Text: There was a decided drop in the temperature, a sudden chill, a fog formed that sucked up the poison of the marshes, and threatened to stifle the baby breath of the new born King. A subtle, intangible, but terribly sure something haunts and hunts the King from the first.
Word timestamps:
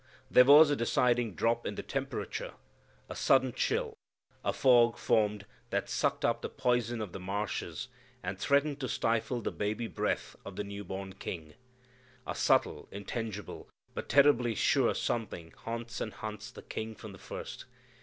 There 0.31 0.45
was 0.45 0.71
a 0.71 0.75
decided 0.75 1.35
drop 1.35 1.67
in 1.67 1.75
the 1.75 1.83
temperature, 1.83 2.55
a 3.07 3.15
sudden 3.15 3.53
chill, 3.53 3.93
a 4.43 4.51
fog 4.51 4.97
formed 4.97 5.45
that 5.69 5.91
sucked 5.91 6.25
up 6.25 6.41
the 6.41 6.49
poison 6.49 7.01
of 7.01 7.11
the 7.11 7.19
marshes, 7.19 7.87
and 8.23 8.39
threatened 8.39 8.79
to 8.79 8.89
stifle 8.89 9.41
the 9.41 9.51
baby 9.51 9.85
breath 9.85 10.35
of 10.43 10.55
the 10.55 10.63
new 10.63 10.83
born 10.83 11.13
King. 11.13 11.53
A 12.25 12.33
subtle, 12.33 12.87
intangible, 12.89 13.69
but 13.93 14.09
terribly 14.09 14.55
sure 14.55 14.95
something 14.95 15.53
haunts 15.55 16.01
and 16.01 16.13
hunts 16.13 16.49
the 16.49 16.63
King 16.63 16.95
from 16.95 17.11
the 17.11 17.19
first. 17.19 17.65